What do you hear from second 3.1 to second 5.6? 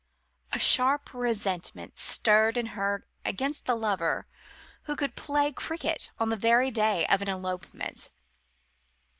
against the lover who could play